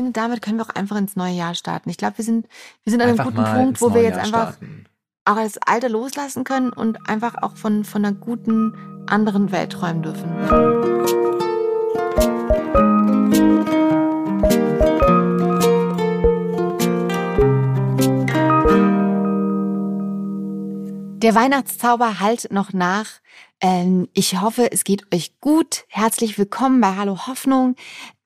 [0.00, 1.90] finde, damit können wir auch einfach ins neue Jahr starten.
[1.90, 2.46] Ich glaube, wir sind,
[2.84, 4.86] wir sind an einem guten Punkt, wo wir jetzt einfach starten.
[5.26, 10.02] auch das Alte loslassen können und einfach auch von, von einer guten anderen Welt träumen
[10.02, 10.30] dürfen.
[21.18, 23.20] Der Weihnachtszauber halt noch nach.
[23.60, 25.84] Ähm, ich hoffe, es geht euch gut.
[25.88, 27.76] Herzlich willkommen bei Hallo Hoffnung.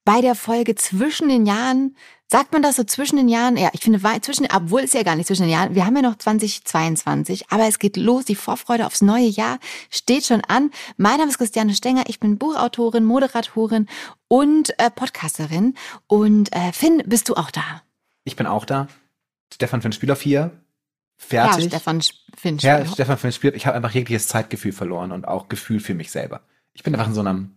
[0.05, 1.97] Bei der Folge zwischen den Jahren.
[2.27, 3.57] Sagt man das so zwischen den Jahren?
[3.57, 5.75] Ja, ich finde, zwischen, obwohl es ja gar nicht zwischen den Jahren.
[5.75, 8.25] Wir haben ja noch 2022, aber es geht los.
[8.25, 9.59] Die Vorfreude aufs neue Jahr
[9.91, 10.71] steht schon an.
[10.97, 12.05] Mein Name ist Christiane Stenger.
[12.09, 13.89] Ich bin Buchautorin, Moderatorin
[14.29, 15.75] und äh, Podcasterin.
[16.07, 17.83] Und äh, Finn, bist du auch da?
[18.25, 18.89] Ich bin auch da.
[19.53, 20.51] Stefan Finn Spielhoff hier
[21.17, 21.65] fertig.
[21.65, 22.01] Ja, Stefan
[22.37, 22.63] Finch.
[22.63, 23.55] Ja, Stefan Finch spielt.
[23.55, 26.43] Ich habe einfach jegliches Zeitgefühl verloren und auch Gefühl für mich selber.
[26.73, 27.57] Ich bin einfach in so einem,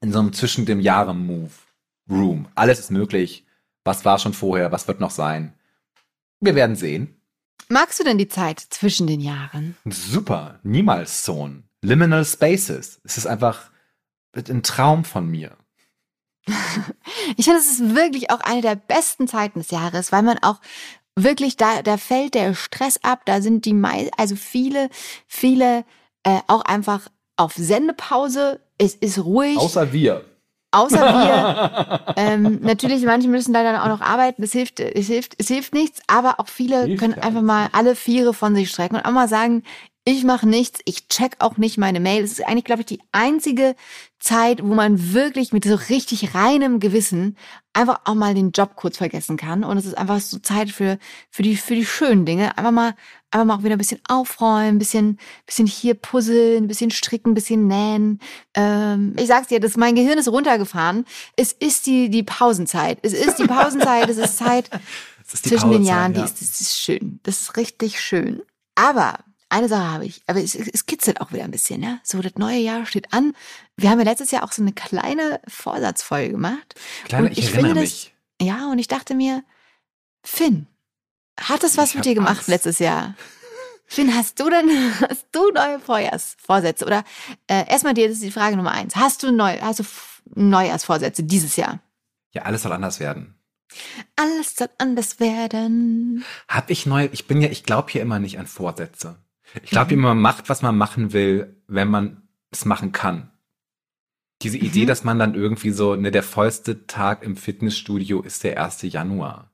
[0.00, 1.50] in so einem zwischen dem Jahren Move
[2.10, 2.48] Room.
[2.54, 3.44] Alles ist möglich.
[3.84, 4.72] Was war schon vorher?
[4.72, 5.54] Was wird noch sein?
[6.40, 7.20] Wir werden sehen.
[7.68, 9.76] Magst du denn die Zeit zwischen den Jahren?
[9.84, 10.60] Super.
[10.62, 11.64] Niemals Zone.
[11.82, 13.00] Liminal Spaces.
[13.04, 13.70] Es ist einfach
[14.34, 15.56] ein Traum von mir.
[17.36, 20.60] ich finde, es ist wirklich auch eine der besten Zeiten des Jahres, weil man auch
[21.16, 23.82] wirklich, da, da fällt der Stress ab, da sind die
[24.16, 24.88] also viele,
[25.26, 25.84] viele
[26.22, 28.60] äh, auch einfach auf Sendepause.
[28.76, 29.56] Es ist ruhig.
[29.56, 30.24] Außer wir.
[30.70, 32.00] Außer wir.
[32.16, 34.42] ähm, natürlich, manche müssen da dann auch noch arbeiten.
[34.42, 36.00] Das hilft, es hilft, es hilft nichts.
[36.06, 39.28] Aber auch viele hilft können einfach mal alle Viere von sich strecken und auch mal
[39.28, 39.62] sagen,
[40.10, 42.24] ich mache nichts, ich check auch nicht meine Mail.
[42.24, 43.76] Es ist eigentlich, glaube ich, die einzige
[44.18, 47.36] Zeit, wo man wirklich mit so richtig reinem Gewissen
[47.74, 49.64] einfach auch mal den Job kurz vergessen kann.
[49.64, 50.98] Und es ist einfach so Zeit für,
[51.30, 52.56] für die, für die schönen Dinge.
[52.56, 52.94] Einfach mal,
[53.30, 57.32] einfach mal auch wieder ein bisschen aufräumen, ein bisschen, bisschen hier puzzeln, ein bisschen stricken,
[57.32, 58.20] ein bisschen nähen.
[58.54, 61.04] Ähm, ich sag's dir, das, mein Gehirn ist runtergefahren.
[61.36, 62.98] Es ist die, die Pausenzeit.
[63.02, 64.08] Es ist die Pausenzeit.
[64.08, 64.70] es ist Zeit
[65.32, 66.14] ist zwischen den Jahren.
[66.14, 66.20] Ja.
[66.20, 67.20] Die ist, das ist schön.
[67.22, 68.42] Das ist richtig schön.
[68.74, 69.18] Aber
[69.50, 72.00] eine Sache habe ich, aber es, es kitzelt auch wieder ein bisschen, ja.
[72.02, 73.34] So, das neue Jahr steht an.
[73.76, 76.74] Wir haben ja letztes Jahr auch so eine kleine Vorsatzfolge gemacht.
[77.04, 78.12] Kleine, ich, ich erinnere finde mich.
[78.38, 79.42] Das, ja, und ich dachte mir,
[80.22, 80.66] Finn,
[81.40, 82.48] hat das was ich mit dir gemacht Angst.
[82.48, 83.14] letztes Jahr?
[83.86, 84.68] Finn, hast du denn,
[85.08, 86.84] hast du neue Vorjahrsvorsätze?
[86.84, 87.04] Oder
[87.46, 88.96] äh, erstmal dir, das ist die Frage Nummer eins.
[88.96, 89.84] Hast du neu, hast du
[90.34, 91.80] Neujahrsvorsätze dieses Jahr?
[92.32, 93.34] Ja, alles soll anders werden.
[94.16, 96.24] Alles soll anders werden.
[96.48, 99.16] Hab ich neu, ich bin ja, ich glaube hier immer nicht an Vorsätze.
[99.62, 100.02] Ich glaube, mhm.
[100.02, 103.30] man macht, was man machen will, wenn man es machen kann.
[104.42, 104.86] Diese Idee, mhm.
[104.86, 108.82] dass man dann irgendwie so, ne, der vollste Tag im Fitnessstudio ist der 1.
[108.82, 109.50] Januar.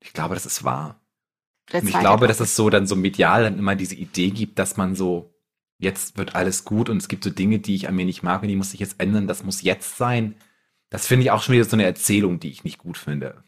[0.00, 0.99] Ich glaube, das ist wahr.
[1.72, 4.76] Und ich glaube, dass es so dann so medial dann immer diese Idee gibt, dass
[4.76, 5.34] man so,
[5.78, 8.42] jetzt wird alles gut und es gibt so Dinge, die ich an mir nicht mag
[8.42, 10.34] und die muss ich jetzt ändern, das muss jetzt sein.
[10.90, 13.44] Das finde ich auch schon wieder so eine Erzählung, die ich nicht gut finde.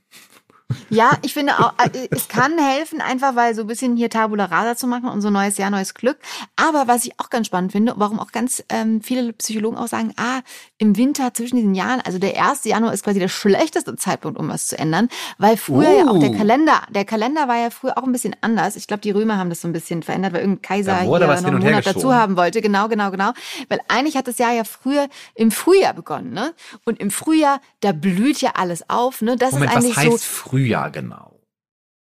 [0.90, 4.46] Ja, ich finde auch, äh, es kann helfen, einfach weil so ein bisschen hier Tabula
[4.46, 6.18] Rasa zu machen und so neues Jahr, neues Glück.
[6.56, 10.12] Aber was ich auch ganz spannend finde, warum auch ganz ähm, viele Psychologen auch sagen,
[10.16, 10.40] ah,
[10.78, 12.64] im Winter zwischen diesen Jahren, also der 1.
[12.64, 15.98] Januar ist quasi der schlechteste Zeitpunkt, um was zu ändern, weil früher uh.
[15.98, 16.36] ja auch der oh.
[16.36, 18.76] Kalender, der Kalender war ja früher auch ein bisschen anders.
[18.76, 21.44] Ich glaube, die Römer haben das so ein bisschen verändert, weil irgendein Kaiser hier noch
[21.44, 22.60] einen Monat dazu haben wollte.
[22.60, 23.32] Genau, genau, genau.
[23.68, 26.54] Weil eigentlich hat das Jahr ja früher im Frühjahr begonnen, ne?
[26.84, 29.36] Und im Frühjahr, da blüht ja alles auf, ne?
[29.36, 30.40] Das Moment, ist eigentlich was heißt so.
[30.62, 31.40] Frühjahr genau?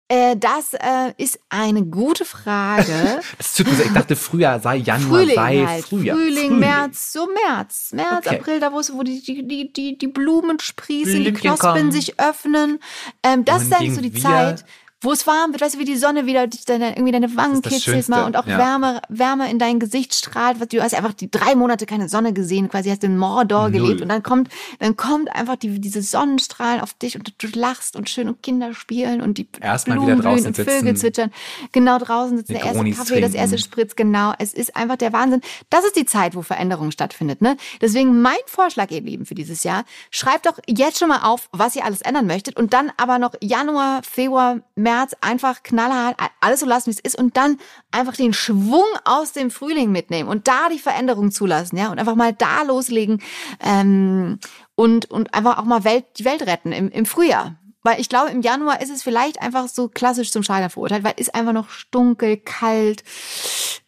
[0.09, 3.21] Äh, das äh, ist eine gute Frage.
[3.39, 5.85] das tut mir so, ich dachte Frühjahr sei Januar, Frühling sei halt.
[5.85, 6.17] Frühjahr.
[6.17, 8.39] Frühling, Frühling, März, so März, März, okay.
[8.39, 11.93] April, da wo, wo die, die, die, die, die Blumen sprießen, Blümchen die Knospen kommen.
[11.93, 12.79] sich öffnen.
[13.23, 14.65] Ähm, das ist eigentlich so die Zeit
[15.03, 18.09] wo es warm wird, weißt du, wie die Sonne wieder deine, irgendwie deine Wangen kitzelt
[18.09, 18.57] mal und auch ja.
[18.57, 20.59] Wärme, Wärme in dein Gesicht strahlt.
[20.59, 23.73] Was, du hast einfach die drei Monate keine Sonne gesehen, quasi hast in Mordor Null.
[23.73, 24.49] gelebt und dann kommt,
[24.79, 28.75] dann kommt einfach die, diese Sonnenstrahlen auf dich und du, lachst und schön und Kinder
[28.75, 31.31] spielen und die Erstmal Blumen blühen und Vögel zwitschern.
[31.73, 33.23] Genau draußen sitzt der erste Kaffee, trinken.
[33.23, 34.33] das erste Spritz, genau.
[34.39, 35.43] Es ist einfach der Wahnsinn.
[35.69, 37.57] Das ist die Zeit, wo Veränderung stattfindet, ne?
[37.81, 41.77] Deswegen mein Vorschlag, ihr Lieben, für dieses Jahr, schreibt doch jetzt schon mal auf, was
[41.77, 46.67] ihr alles ändern möchtet und dann aber noch Januar, Februar, März einfach knallhart alles so
[46.67, 47.59] lassen, wie es ist und dann
[47.91, 52.15] einfach den Schwung aus dem Frühling mitnehmen und da die Veränderung zulassen, ja, und einfach
[52.15, 53.21] mal da loslegen
[53.61, 54.39] ähm,
[54.77, 57.57] und, und einfach auch mal Welt, die Welt retten im, im Frühjahr.
[57.83, 61.15] Weil ich glaube, im Januar ist es vielleicht einfach so klassisch zum Scheitern verurteilt, weil
[61.17, 63.03] ist einfach noch dunkel, kalt,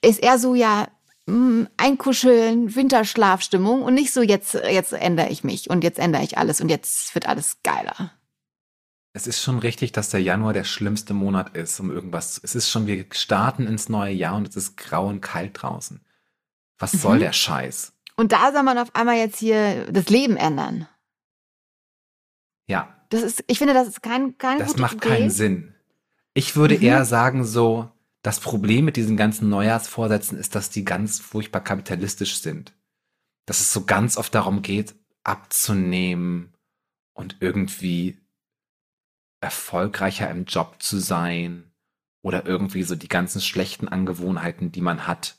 [0.03, 0.89] ist eher so, ja,
[1.27, 6.39] mm, Einkuscheln, Winterschlafstimmung und nicht so jetzt, jetzt ändere ich mich und jetzt ändere ich
[6.39, 8.18] alles und jetzt wird alles geiler.
[9.19, 12.41] Es ist schon richtig, dass der Januar der schlimmste Monat ist, um irgendwas.
[12.41, 16.01] Es ist schon, wir starten ins neue Jahr und es ist grau und kalt draußen.
[16.79, 16.99] Was mhm.
[16.99, 17.95] soll der Scheiß?
[18.15, 20.87] Und da soll man auf einmal jetzt hier das Leben ändern.
[22.69, 22.95] Ja.
[23.09, 25.09] Das ist, ich finde, das ist kein, kein Das macht Idee.
[25.09, 25.75] keinen Sinn.
[26.33, 26.85] Ich würde mhm.
[26.85, 27.91] eher sagen so,
[28.23, 32.73] das Problem mit diesen ganzen Neujahrsvorsätzen ist, dass die ganz furchtbar kapitalistisch sind.
[33.47, 34.95] Dass es so ganz oft darum geht,
[35.25, 36.55] abzunehmen
[37.15, 38.21] und irgendwie
[39.41, 41.71] erfolgreicher im Job zu sein
[42.23, 45.37] oder irgendwie so die ganzen schlechten Angewohnheiten, die man hat,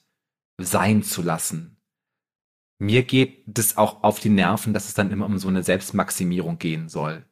[0.57, 1.78] sein zu lassen.
[2.78, 6.60] Mir geht das auch auf die Nerven, dass es dann immer um so eine Selbstmaximierung
[6.60, 7.25] gehen soll.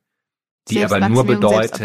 [0.67, 1.79] Die aber nur bedeutet,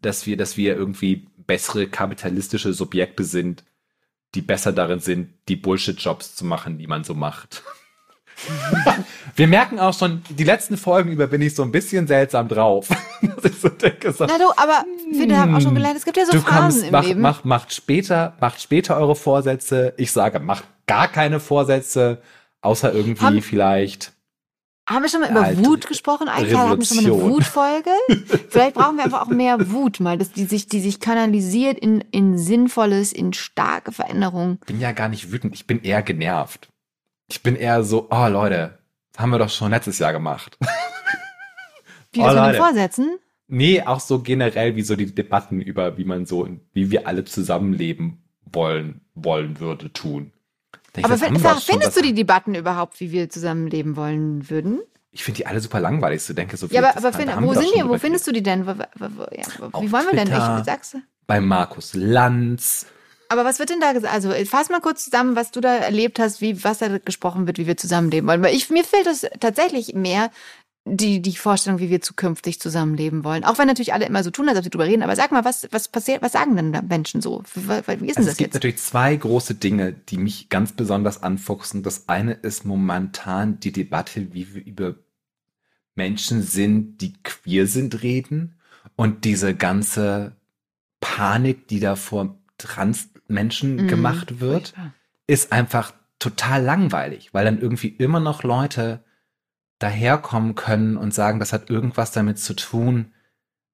[0.00, 3.64] dass wir, dass wir irgendwie bessere kapitalistische Subjekte sind,
[4.34, 7.62] die besser darin sind, die Bullshit-Jobs zu machen, die man so macht.
[9.36, 12.88] Wir merken auch schon, die letzten Folgen über bin ich so ein bisschen seltsam drauf.
[13.60, 16.32] So denke, so, Na du, aber wir haben auch schon gelernt, es gibt ja so
[16.32, 17.20] Phasen kommst, im mach, Leben.
[17.20, 19.94] Macht, macht später, macht später eure Vorsätze.
[19.96, 22.20] Ich sage, macht gar keine Vorsätze,
[22.60, 24.12] außer irgendwie haben, vielleicht.
[24.88, 26.28] Haben wir schon mal über halt Wut gesprochen?
[26.28, 27.90] Eigentlich hatten wir schon mal eine Wutfolge.
[28.48, 32.00] Vielleicht brauchen wir einfach auch mehr Wut, mal, dass die sich, die sich kanalisiert in,
[32.10, 34.58] in Sinnvolles, in starke Veränderungen.
[34.62, 36.71] Ich bin ja gar nicht wütend, ich bin eher genervt.
[37.32, 38.78] Ich bin eher so, oh Leute,
[39.12, 40.58] das haben wir doch schon letztes Jahr gemacht.
[42.12, 43.18] Wie oh, das mit den Vorsätzen?
[43.48, 47.24] Nee, auch so generell wie so die Debatten über, wie man so, wie wir alle
[47.24, 50.32] zusammenleben wollen, wollen würde, tun.
[50.94, 54.82] Ich, aber find, schon, findest du die Debatten überhaupt, wie wir zusammenleben wollen würden?
[55.10, 56.26] Ich finde die alle super langweilig.
[56.26, 57.82] Du denkst so Ja, aber, aber find, wo sind die?
[57.82, 58.66] Wo findest du die denn?
[58.66, 59.46] Wo, wo, ja,
[59.80, 60.28] wie wollen wir denn?
[60.28, 60.98] Ich sag's.
[61.26, 62.84] Bei Markus Lanz.
[63.32, 64.12] Aber was wird denn da gesagt?
[64.12, 67.56] Also fass mal kurz zusammen, was du da erlebt hast, wie was da gesprochen wird,
[67.56, 68.42] wie wir zusammenleben wollen.
[68.42, 70.30] Weil ich mir fehlt es tatsächlich mehr
[70.84, 73.44] die die Vorstellung, wie wir zukünftig zusammenleben wollen.
[73.44, 75.02] Auch wenn natürlich alle immer so tun, als ob sie drüber reden.
[75.02, 76.20] Aber sag mal, was was passiert?
[76.20, 77.42] Was sagen denn da Menschen so?
[77.54, 81.22] Wie, ist denn also das es gibt natürlich zwei große Dinge, die mich ganz besonders
[81.22, 81.82] anfuchsen.
[81.82, 84.96] Das eine ist momentan die Debatte, wie wir über
[85.94, 88.56] Menschen sind, die queer sind, reden
[88.94, 90.36] und diese ganze
[91.00, 93.88] Panik, die da vor trans Menschen mhm.
[93.88, 94.74] gemacht wird,
[95.26, 99.04] ist einfach total langweilig, weil dann irgendwie immer noch Leute
[99.78, 103.12] daherkommen können und sagen, das hat irgendwas damit zu tun,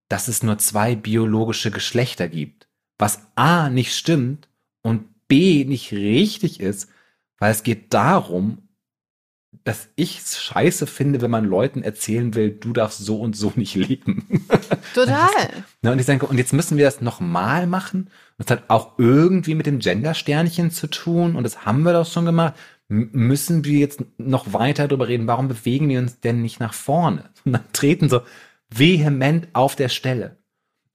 [0.09, 2.69] dass es nur zwei biologische Geschlechter gibt.
[2.99, 4.49] Was A nicht stimmt
[4.83, 6.89] und B nicht richtig ist,
[7.39, 8.68] weil es geht darum,
[9.69, 13.53] dass ich es scheiße finde, wenn man Leuten erzählen will, du darfst so und so
[13.57, 14.47] nicht leben.
[14.95, 15.29] Total.
[15.83, 18.09] Ne, und ich denke, und jetzt müssen wir das nochmal machen.
[18.39, 21.37] Das hat auch irgendwie mit dem Gender-Sternchen zu tun.
[21.37, 22.55] Und das haben wir doch schon gemacht.
[22.89, 26.73] M müssen wir jetzt noch weiter darüber reden, warum bewegen wir uns denn nicht nach
[26.73, 27.29] vorne?
[27.45, 28.23] Und dann treten so
[28.71, 30.39] vehement auf der Stelle.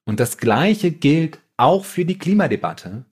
[0.03, 3.05] Und das Gleiche gilt auch für die Klimadebatte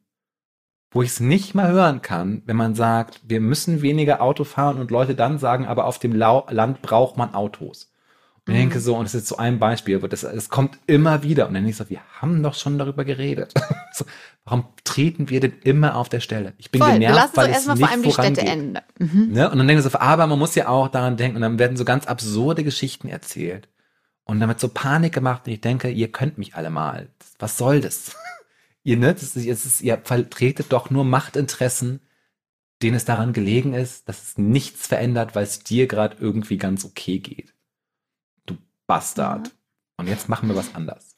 [0.92, 4.78] wo ich es nicht mal hören kann, wenn man sagt, wir müssen weniger Auto fahren
[4.78, 7.92] und Leute dann sagen, aber auf dem Lau Land braucht man Autos.
[8.48, 8.82] Und ich denke mhm.
[8.82, 11.48] so, und das ist so ein Beispiel, aber das, das kommt immer wieder.
[11.48, 13.54] Und dann denke ich so, wir haben doch schon darüber geredet.
[13.94, 14.04] so,
[14.46, 16.54] warum treten wir denn immer auf der Stelle?
[16.58, 18.80] Ich bin Voll, genervt, weil es nicht vor allem die Städte enden.
[18.98, 19.32] Mhm.
[19.32, 19.50] Ne?
[19.50, 21.78] Und dann denke ich so, aber man muss ja auch daran denken, und dann werden
[21.78, 23.70] so ganz absurde Geschichten erzählt.
[24.24, 27.10] Und damit so Panik gemacht, und ich denke, ihr könnt mich alle mal.
[27.38, 28.16] Was soll das?
[28.84, 32.02] Ihr, ne, das ist, es ist, ihr vertretet doch nur Machtinteressen,
[32.82, 36.84] denen es daran gelegen ist, dass es nichts verändert, weil es dir gerade irgendwie ganz
[36.86, 37.54] okay geht.
[38.46, 38.58] Du
[38.88, 39.48] Bastard.
[39.48, 39.54] Ja.
[39.98, 41.11] Und jetzt machen wir was anders.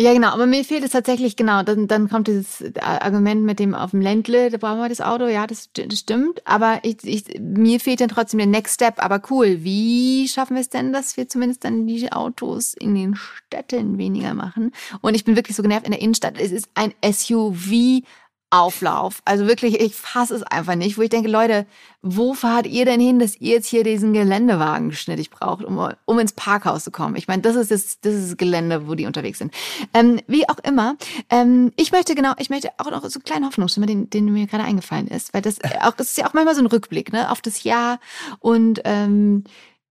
[0.00, 3.74] Ja, genau, aber mir fehlt es tatsächlich, genau, dann, dann kommt dieses Argument mit dem
[3.74, 7.24] auf dem Ländle, da brauchen wir das Auto, ja, das, das stimmt, aber ich, ich,
[7.40, 11.16] mir fehlt dann trotzdem der Next Step, aber cool, wie schaffen wir es denn, dass
[11.16, 14.70] wir zumindest dann die Autos in den Städten weniger machen?
[15.00, 18.04] Und ich bin wirklich so genervt in der Innenstadt, es ist ein SUV
[18.50, 19.20] Auflauf.
[19.24, 21.66] Also wirklich, ich fasse es einfach nicht, wo ich denke, Leute,
[22.00, 26.18] wo fahrt ihr denn hin, dass ihr jetzt hier diesen Geländewagen schnittig braucht, um, um
[26.18, 27.16] ins Parkhaus zu kommen?
[27.16, 29.52] Ich meine, das ist das, das ist das Gelände, wo die unterwegs sind.
[29.92, 30.96] Ähm, wie auch immer,
[31.28, 34.46] ähm, ich möchte genau, ich möchte auch noch so einen kleinen Hoffnungsschimmer, den, den mir
[34.46, 37.30] gerade eingefallen ist, weil das auch, das ist ja auch manchmal so ein Rückblick, ne,
[37.30, 38.00] auf das Jahr
[38.40, 39.44] und ähm,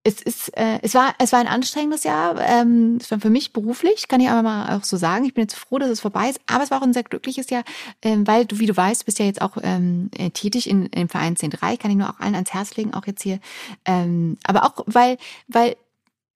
[0.08, 2.40] es ist, äh, es war, es war ein anstrengendes Jahr.
[2.40, 5.26] Ähm, es war für mich beruflich, kann ich aber mal auch so sagen.
[5.26, 6.40] Ich bin jetzt froh, dass es vorbei ist.
[6.48, 7.64] Aber es war auch ein sehr glückliches Jahr,
[8.02, 11.10] ähm, weil du, wie du weißt, bist ja jetzt auch ähm, äh, tätig in, dem
[11.10, 11.78] Verein 10.3.
[11.78, 13.40] Kann ich nur auch allen ans Herz legen, auch jetzt hier.
[13.84, 15.18] Ähm, aber auch, weil,
[15.50, 15.76] weil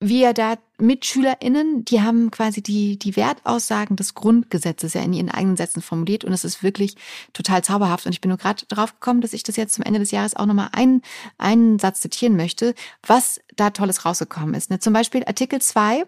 [0.02, 5.56] wir da MitschülerInnen, die haben quasi die, die Wertaussagen des Grundgesetzes ja in ihren eigenen
[5.56, 6.96] Sätzen formuliert und es ist wirklich
[7.32, 8.06] total zauberhaft.
[8.06, 10.34] Und ich bin nur gerade drauf gekommen, dass ich das jetzt zum Ende des Jahres
[10.34, 11.02] auch nochmal einen,
[11.38, 12.74] einen Satz zitieren möchte,
[13.06, 14.70] was da Tolles rausgekommen ist.
[14.70, 14.80] Ne?
[14.80, 16.04] Zum Beispiel Artikel 2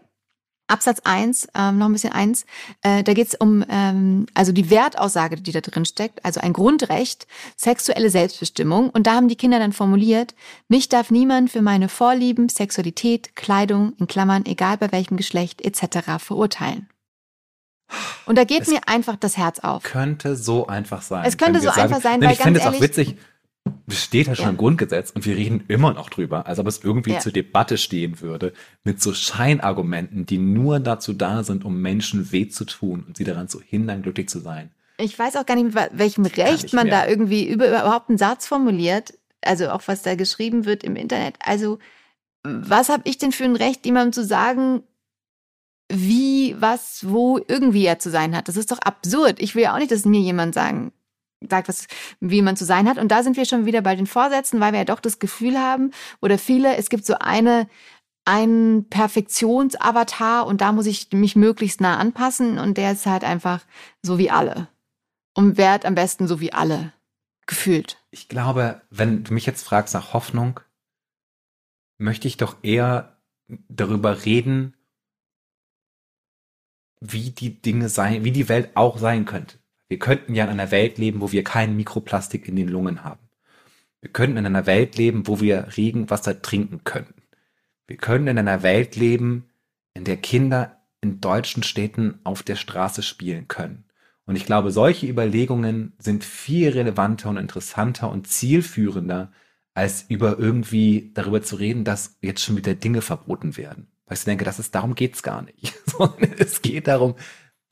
[0.66, 2.46] Absatz 1, ähm, noch ein bisschen eins,
[2.82, 6.52] äh, da geht es um ähm, also die Wertaussage, die da drin steckt, also ein
[6.52, 8.88] Grundrecht, sexuelle Selbstbestimmung.
[8.90, 10.34] Und da haben die Kinder dann formuliert,
[10.68, 16.18] mich darf niemand für meine Vorlieben, Sexualität, Kleidung, in Klammern, egal bei welchem Geschlecht etc.
[16.18, 16.88] verurteilen.
[18.26, 19.82] Und da geht es mir einfach das Herz auf.
[19.82, 21.24] Könnte so einfach sein.
[21.26, 23.16] Es könnte so sagen, einfach sein, weil weil ich finde es ganz auch witzig.
[23.86, 24.50] Es steht ja schon Ja.
[24.50, 27.20] im Grundgesetz und wir reden immer noch drüber, als ob es irgendwie Ja.
[27.20, 28.52] zur Debatte stehen würde,
[28.82, 33.24] mit so Scheinargumenten, die nur dazu da sind, um Menschen weh zu tun und sie
[33.24, 34.70] daran zu hindern, glücklich zu sein.
[34.98, 37.02] Ich weiß auch gar nicht, mit welchem Recht man mehr.
[37.04, 39.14] da irgendwie über, überhaupt einen Satz formuliert.
[39.42, 41.36] Also auch was da geschrieben wird im Internet.
[41.44, 41.78] Also
[42.42, 44.82] was habe ich denn für ein Recht, jemandem zu sagen,
[45.90, 48.48] wie, was, wo irgendwie er zu sein hat?
[48.48, 49.40] Das ist doch absurd.
[49.40, 50.92] Ich will ja auch nicht, dass mir jemand sagen,
[51.48, 51.86] sagt, was,
[52.20, 52.98] wie man zu sein hat.
[52.98, 55.58] Und da sind wir schon wieder bei den Vorsätzen, weil wir ja doch das Gefühl
[55.58, 57.68] haben, oder viele, es gibt so eine,
[58.24, 63.64] einen Perfektionsavatar und da muss ich mich möglichst nah anpassen und der ist halt einfach
[64.02, 64.68] so wie alle.
[65.34, 66.92] Und wert am besten so wie alle.
[67.46, 67.98] Gefühlt.
[68.10, 70.60] Ich glaube, wenn du mich jetzt fragst nach Hoffnung,
[71.98, 73.18] möchte ich doch eher
[73.68, 74.74] darüber reden,
[77.00, 79.58] wie die Dinge sein, wie die Welt auch sein könnte.
[79.88, 83.20] Wir könnten ja in einer Welt leben, wo wir kein Mikroplastik in den Lungen haben.
[84.00, 87.22] Wir könnten in einer Welt leben, wo wir Regenwasser trinken könnten.
[87.86, 89.46] Wir können in einer Welt leben,
[89.94, 93.84] in der Kinder in deutschen Städten auf der Straße spielen können.
[94.26, 99.32] Und ich glaube, solche Überlegungen sind viel relevanter und interessanter und zielführender,
[99.74, 103.88] als über irgendwie darüber zu reden, dass jetzt schon wieder Dinge verboten werden.
[104.06, 105.74] Weil ich denke, das ist, darum geht's gar nicht.
[105.86, 107.16] Sondern es geht darum,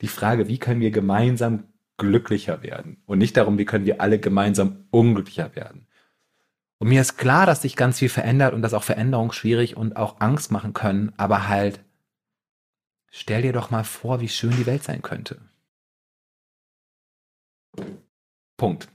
[0.01, 1.63] die Frage, wie können wir gemeinsam
[1.97, 3.01] glücklicher werden?
[3.05, 5.87] Und nicht darum, wie können wir alle gemeinsam unglücklicher werden.
[6.79, 9.95] Und mir ist klar, dass sich ganz viel verändert und dass auch Veränderungen schwierig und
[9.95, 11.79] auch Angst machen können, aber halt,
[13.09, 15.39] stell dir doch mal vor, wie schön die Welt sein könnte.
[18.57, 18.89] Punkt.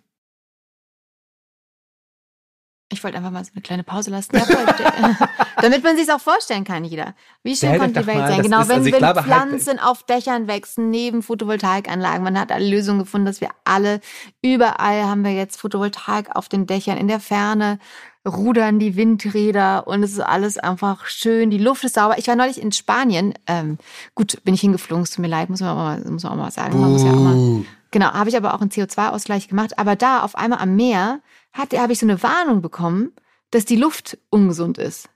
[2.99, 4.37] Ich wollte einfach mal so eine kleine Pause lassen.
[4.37, 4.45] Ja.
[5.63, 7.15] Damit man sich auch vorstellen kann, jeder.
[7.43, 8.43] Wie schön konnte die Welt mal, sein?
[8.43, 12.23] Genau, ist- wenn, also wenn glaube halt- Pflanzen auf Dächern wachsen, neben Photovoltaikanlagen.
[12.23, 14.01] Man hat alle Lösungen gefunden, dass wir alle,
[14.43, 17.79] überall haben wir jetzt Photovoltaik auf den Dächern, in der Ferne
[18.27, 21.51] rudern die Windräder und es ist alles einfach schön.
[21.51, 22.19] Die Luft ist sauber.
[22.19, 23.33] Ich war neulich in Spanien.
[23.47, 23.79] Ähm,
[24.15, 26.37] gut, bin ich hingeflogen, es tut mir leid, muss man auch mal, muss man auch
[26.37, 26.79] mal sagen.
[26.81, 29.79] Man muss ja auch mal Genau, habe ich aber auch einen CO2-Ausgleich gemacht.
[29.79, 31.21] Aber da auf einmal am Meer
[31.53, 33.13] hatte, habe ich so eine Warnung bekommen,
[33.51, 35.09] dass die Luft ungesund ist.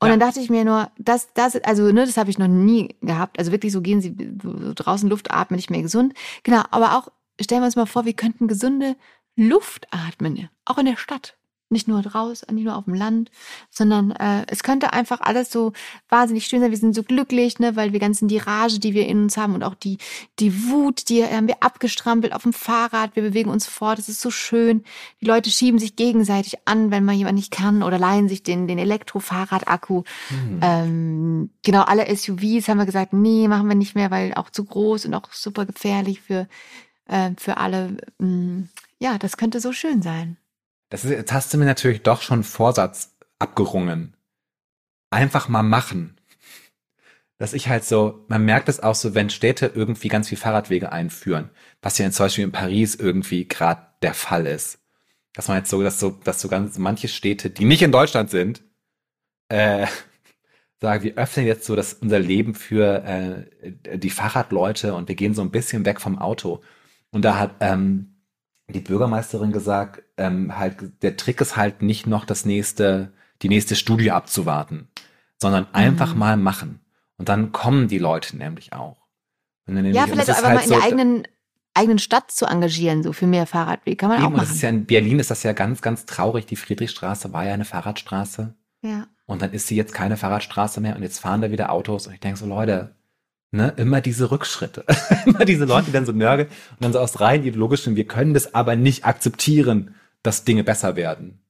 [0.00, 0.12] Und Ja.
[0.12, 3.38] dann dachte ich mir nur, das, das, also, ne, das habe ich noch nie gehabt.
[3.38, 6.14] Also wirklich so gehen sie so draußen Luft atmen, nicht mehr gesund.
[6.44, 7.08] Genau, aber auch,
[7.40, 8.96] stellen wir uns mal vor, wir könnten gesunde
[9.36, 11.37] Luft atmen, auch in der Stadt.
[11.70, 13.30] Nicht nur draußen, nicht nur auf dem Land,
[13.70, 15.72] sondern äh, es könnte einfach alles so
[16.08, 16.70] wahnsinnig schön sein.
[16.70, 19.54] Wir sind so glücklich, ne, weil wir ganzen die Rage, die wir in uns haben
[19.54, 19.98] und auch die,
[20.38, 23.16] die Wut, die haben wir abgestrampelt auf dem Fahrrad.
[23.16, 23.98] Wir bewegen uns fort.
[23.98, 24.82] Es ist so schön.
[25.20, 28.66] Die Leute schieben sich gegenseitig an, wenn mal jemand nicht kann oder leihen sich den,
[28.66, 30.04] den Elektrofahrradakku.
[30.28, 30.60] Hm.
[30.62, 34.64] Ähm, genau, alle SUVs haben wir gesagt, nee, machen wir nicht mehr, weil auch zu
[34.64, 36.48] groß und auch super gefährlich für,
[37.06, 37.96] äh, für alle.
[38.18, 38.64] Mm,
[38.98, 40.36] Ja, das könnte so schön sein.
[40.88, 44.16] Das ist, jetzt hast du mir natürlich doch schon Vorsatz abgerungen.
[45.10, 46.18] Einfach mal machen.
[47.38, 50.90] Dass ich halt so, man merkt es auch so, wenn Städte irgendwie ganz viel Fahrradwege
[50.90, 51.50] einführen,
[51.82, 54.80] was ja zum Beispiel in Paris irgendwie gerade der Fall ist.
[55.34, 58.30] Dass man jetzt so, dass so, dass so ganz manche Städte, die nicht in Deutschland
[58.30, 58.62] sind,
[59.48, 59.86] äh,
[60.80, 65.34] sagen, wir öffnen jetzt so das, unser Leben für äh, die Fahrradleute und wir gehen
[65.34, 66.62] so ein bisschen weg vom Auto.
[67.10, 68.17] Und da hat ähm,
[68.68, 73.76] die Bürgermeisterin gesagt, ähm, halt, der Trick ist halt nicht noch das nächste, die nächste
[73.76, 74.88] Studie abzuwarten,
[75.38, 76.18] sondern einfach Mhm.
[76.18, 76.80] mal machen.
[77.16, 78.96] Und dann kommen die Leute nämlich auch.
[79.66, 81.28] Nämlich- Ja, vielleicht auch einfach mal halt in der so- eigenen,
[81.74, 83.98] eigenen Stadt zu engagieren, so für mehr Fahrradweg.
[83.98, 84.62] Kann man Eben, auch und das ist machen.
[84.62, 86.46] ja in Berlin ist das ja ganz, ganz traurig.
[86.46, 88.54] Die Friedrichstraße war ja eine Fahrradstraße.
[88.82, 89.06] Ja.
[89.26, 92.14] Und dann ist sie jetzt keine Fahrradstraße mehr und jetzt fahren da wieder Autos und
[92.14, 92.94] ich denke so, Leute,
[93.50, 94.84] ne, immer diese Rückschritte.
[95.26, 98.34] immer diese Leute, die dann so nörgeln und dann so aus rein ideologischen, wir können
[98.34, 101.40] das aber nicht akzeptieren, dass Dinge besser werden.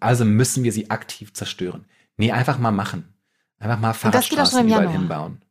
[0.00, 1.84] Also müssen wir sie aktiv zerstören.
[2.16, 3.14] Nee, einfach mal machen.
[3.58, 5.42] Einfach mal Fahrradstraßen überall hinbauen.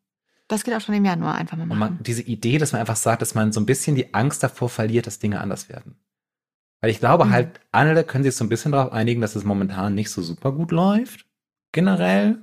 [0.48, 1.80] Das geht auch schon im Januar einfach mal machen.
[1.80, 4.70] man, diese Idee, dass man einfach sagt, dass man so ein bisschen die Angst davor
[4.70, 5.98] verliert, dass Dinge anders werden.
[6.80, 7.32] Weil ich glaube Mhm.
[7.32, 10.54] halt, alle können sich so ein bisschen darauf einigen, dass es momentan nicht so super
[10.54, 11.26] gut läuft.
[11.74, 12.38] Generell.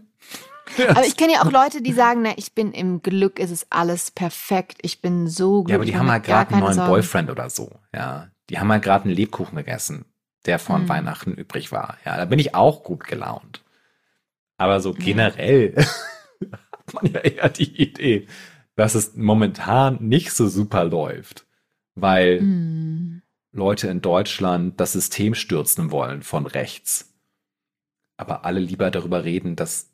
[0.88, 3.66] Aber ich kenne ja auch Leute, die sagen, na, ich bin im Glück, es ist
[3.70, 5.70] alles perfekt, ich bin so glücklich.
[5.70, 6.90] Ja, aber die haben halt gerade einen neuen Sorgen.
[6.90, 7.70] Boyfriend oder so.
[7.94, 10.06] Ja, die haben halt gerade einen Lebkuchen gegessen,
[10.46, 10.88] der von Mhm.
[10.88, 11.98] Weihnachten übrig war.
[12.04, 13.62] Ja, da bin ich auch gut gelaunt.
[14.56, 15.74] Aber so generell
[16.72, 18.26] hat man ja eher die Idee,
[18.76, 21.46] dass es momentan nicht so super läuft,
[21.94, 23.22] weil mm.
[23.52, 27.14] Leute in Deutschland das System stürzen wollen von rechts.
[28.16, 29.90] Aber alle lieber darüber reden, dass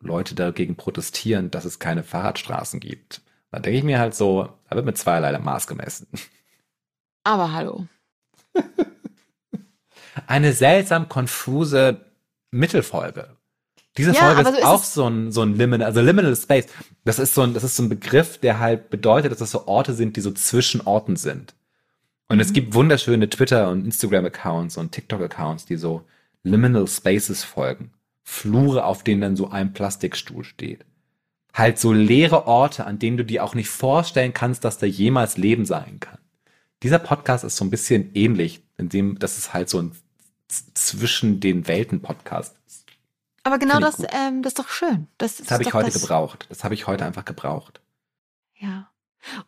[0.00, 3.22] Leute dagegen protestieren, dass es keine Fahrradstraßen gibt.
[3.50, 6.06] Da denke ich mir halt so, da wird mit zweierlei Maß gemessen.
[7.24, 7.86] Aber hallo.
[10.26, 12.04] Eine seltsam konfuse
[12.50, 13.36] Mittelfolge.
[13.96, 16.66] Diese ja, Folge ist so auch so ein, so ein Liminal, also Liminal Space.
[17.04, 19.66] Das ist so ein, das ist so ein Begriff, der halt bedeutet, dass das so
[19.66, 21.54] Orte sind, die so zwischen Orten sind.
[22.28, 22.42] Und mhm.
[22.42, 26.04] es gibt wunderschöne Twitter- und Instagram-Accounts und TikTok-Accounts, die so
[26.44, 27.92] Liminal Spaces folgen.
[28.30, 30.84] Flure, auf denen dann so ein Plastikstuhl steht.
[31.52, 35.36] Halt so leere Orte, an denen du dir auch nicht vorstellen kannst, dass da jemals
[35.36, 36.18] Leben sein kann.
[36.82, 39.92] Dieser Podcast ist so ein bisschen ähnlich, in dem, das ist halt so ein
[40.74, 42.56] zwischen den Welten Podcast
[43.42, 45.06] aber genau das, ähm, das ist doch schön.
[45.18, 46.00] Das, das habe ich heute das...
[46.00, 46.46] gebraucht.
[46.48, 47.80] Das habe ich heute einfach gebraucht.
[48.58, 48.90] Ja.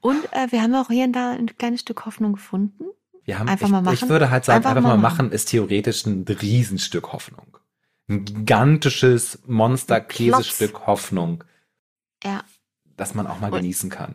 [0.00, 2.84] Und äh, wir haben auch hier und da ein kleines Stück Hoffnung gefunden.
[3.24, 3.94] Wir haben, einfach ich, mal machen.
[3.94, 5.26] Ich würde halt sagen, einfach, einfach mal machen.
[5.26, 7.58] machen ist theoretisch ein Riesenstück Hoffnung.
[8.08, 11.44] Ein gigantisches Monster-Käsestück Hoffnung.
[12.22, 12.42] Ja.
[12.96, 14.14] Das man auch mal und, genießen kann.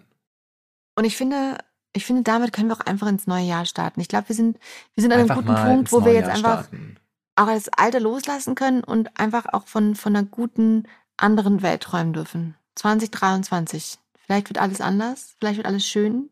[0.95, 1.57] Und ich finde,
[1.93, 4.01] ich finde, damit können wir auch einfach ins neue Jahr starten.
[4.01, 4.59] Ich glaube, wir sind,
[4.95, 6.97] wir sind an einem guten Punkt, wo wir jetzt Jahr einfach starten
[7.37, 12.13] auch das Alte loslassen können und einfach auch von, von einer guten anderen Welt träumen
[12.13, 12.55] dürfen.
[12.75, 13.99] 2023.
[14.25, 16.29] Vielleicht wird alles anders, vielleicht wird alles schön.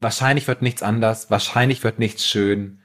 [0.00, 2.82] Wahrscheinlich wird nichts anders, wahrscheinlich wird nichts schön.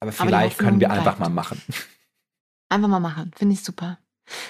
[0.00, 1.62] Aber vielleicht Aber können wir einfach mal machen.
[2.68, 3.98] Einfach mal machen, finde ich super.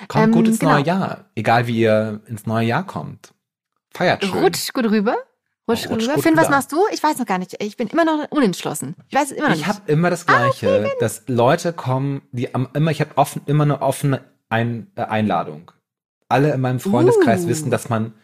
[0.08, 0.72] Kommt ähm, gut ins genau.
[0.72, 3.34] neue Jahr, egal wie ihr ins neue Jahr kommt.
[3.92, 4.32] Feiert schön.
[4.32, 5.16] Rutscht gut rüber.
[5.68, 6.22] Rutsch, rutsch rüber.
[6.22, 6.78] Finn, was machst du?
[6.92, 7.60] Ich weiß noch gar nicht.
[7.62, 8.94] Ich bin immer noch unentschlossen.
[9.08, 9.62] Ich weiß es immer noch nicht.
[9.62, 13.16] Ich habe immer das Gleiche, ah, okay, dass Leute kommen, die am, immer, ich habe
[13.16, 15.72] offen, immer eine offene Ein, äh, Einladung.
[16.28, 17.48] Alle in meinem Freundeskreis uh.
[17.48, 18.14] wissen, dass man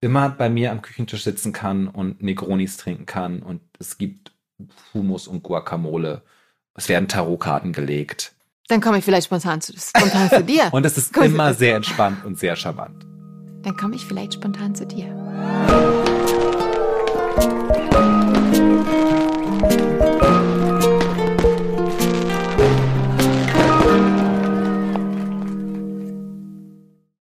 [0.00, 4.32] immer bei mir am Küchentisch sitzen kann und Negronis trinken kann und es gibt
[4.94, 6.22] Humus und Guacamole.
[6.74, 8.34] Es werden Tarotkarten gelegt.
[8.68, 10.68] Dann komme ich vielleicht spontan zu, spontan zu dir.
[10.72, 13.04] und es ist Komm immer sehr entspannt und sehr charmant.
[13.62, 15.06] Dann komme ich vielleicht spontan zu dir.